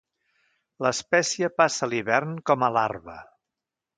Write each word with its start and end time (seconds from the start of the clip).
L'espècie 0.85 1.51
passa 1.61 1.89
l'hivern 1.91 2.33
com 2.51 2.67
a 2.69 2.73
larva. 2.79 3.21